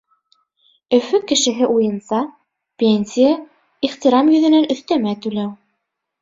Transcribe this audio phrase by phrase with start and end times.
[0.97, 2.21] Өфө кешеһе уйынса,
[2.85, 3.35] пенсия—
[3.89, 5.55] ихтирам йөҙөнән өҫтәмә түләү.